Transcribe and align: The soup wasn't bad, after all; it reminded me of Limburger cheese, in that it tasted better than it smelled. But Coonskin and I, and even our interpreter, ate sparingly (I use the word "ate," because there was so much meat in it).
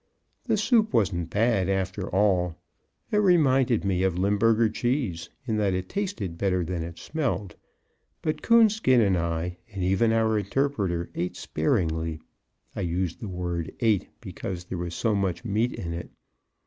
The 0.45 0.57
soup 0.57 0.93
wasn't 0.93 1.29
bad, 1.29 1.69
after 1.69 2.09
all; 2.09 2.55
it 3.11 3.17
reminded 3.17 3.85
me 3.85 4.01
of 4.01 4.17
Limburger 4.17 4.67
cheese, 4.67 5.29
in 5.45 5.57
that 5.57 5.75
it 5.75 5.89
tasted 5.89 6.39
better 6.39 6.63
than 6.65 6.81
it 6.81 6.97
smelled. 6.97 7.55
But 8.23 8.41
Coonskin 8.41 8.99
and 8.99 9.15
I, 9.15 9.59
and 9.71 9.83
even 9.83 10.11
our 10.11 10.39
interpreter, 10.39 11.11
ate 11.13 11.35
sparingly 11.35 12.19
(I 12.75 12.81
use 12.81 13.15
the 13.17 13.27
word 13.29 13.75
"ate," 13.79 14.09
because 14.21 14.63
there 14.63 14.79
was 14.79 14.95
so 14.95 15.13
much 15.13 15.45
meat 15.45 15.71
in 15.73 15.93
it). 15.93 16.09